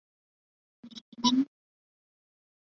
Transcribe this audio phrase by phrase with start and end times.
[0.03, 1.49] 维古莱奥齐。